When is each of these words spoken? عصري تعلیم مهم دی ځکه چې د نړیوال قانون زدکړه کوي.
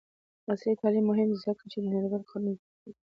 عصري 0.49 0.73
تعلیم 0.81 1.05
مهم 1.09 1.27
دی 1.31 1.37
ځکه 1.45 1.63
چې 1.71 1.77
د 1.79 1.85
نړیوال 1.93 2.23
قانون 2.29 2.55
زدکړه 2.59 2.75
کوي. 2.81 2.93